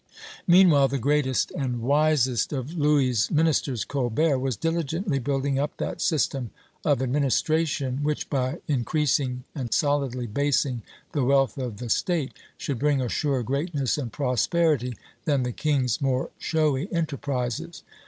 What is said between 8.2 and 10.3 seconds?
by increasing and solidly